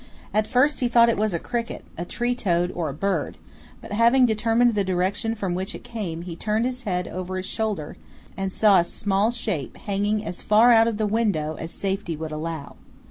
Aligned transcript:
At 0.33 0.47
first 0.47 0.79
he 0.79 0.87
thought 0.87 1.09
it 1.09 1.15
was 1.19 1.31
a 1.31 1.37
cricket, 1.37 1.85
a 1.95 2.05
tree 2.05 2.33
toad, 2.33 2.71
or 2.73 2.89
a 2.89 2.91
bird, 2.93 3.37
but 3.81 3.91
having 3.91 4.25
determined 4.25 4.73
the 4.73 4.83
direction 4.83 5.35
from 5.35 5.53
which 5.53 5.75
it 5.75 5.83
came, 5.83 6.23
he 6.23 6.35
turned 6.35 6.65
his 6.65 6.85
head 6.89 7.07
over 7.07 7.37
his 7.37 7.45
shoulder 7.45 7.97
and 8.35 8.51
saw 8.51 8.79
a 8.79 8.83
small 8.83 9.29
shape 9.29 9.77
hanging 9.77 10.25
as 10.25 10.41
far 10.41 10.71
out 10.71 10.87
of 10.87 10.97
the 10.97 11.05
window 11.05 11.53
as 11.59 11.69
safety 11.69 12.17
would 12.17 12.31
allow. 12.31 12.77